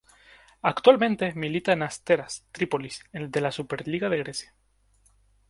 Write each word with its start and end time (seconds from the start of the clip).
Actualmente 0.63 1.31
milita 1.35 1.73
en 1.73 1.83
Asteras 1.83 2.43
Tripolis 2.51 3.03
de 3.13 3.39
la 3.39 3.51
Superliga 3.51 4.09
de 4.09 4.17
Grecia. 4.17 4.55